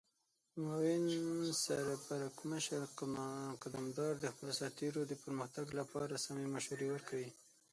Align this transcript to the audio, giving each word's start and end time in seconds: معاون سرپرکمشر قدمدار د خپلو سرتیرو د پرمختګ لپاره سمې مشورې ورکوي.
معاون 0.61 1.05
سرپرکمشر 1.63 2.81
قدمدار 3.61 4.13
د 4.19 4.25
خپلو 4.33 4.51
سرتیرو 4.59 5.01
د 5.07 5.13
پرمختګ 5.23 5.65
لپاره 5.79 6.23
سمې 6.25 6.45
مشورې 6.55 6.87
ورکوي. 6.91 7.29